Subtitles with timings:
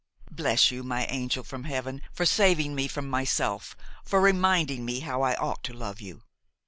[0.31, 5.21] Bless you, my angel from heaven, for saving me from myself, for reminding me how
[5.21, 6.23] I ought to love you.